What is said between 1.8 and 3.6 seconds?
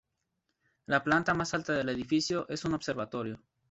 edificio, es un observatorio.